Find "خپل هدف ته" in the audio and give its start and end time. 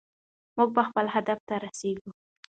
0.87-1.55